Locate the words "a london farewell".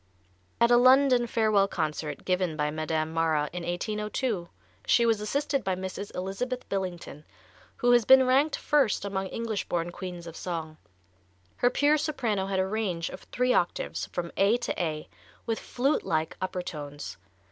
0.71-1.67